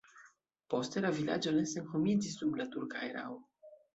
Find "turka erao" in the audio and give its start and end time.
2.77-3.37